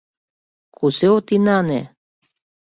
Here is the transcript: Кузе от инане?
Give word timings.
Кузе 0.75 1.07
от 1.17 1.27
инане? 1.35 1.81